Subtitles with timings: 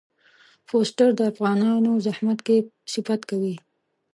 [0.67, 2.57] فورسټر د افغانانو زحمت کښی
[2.93, 3.55] صفت کوي.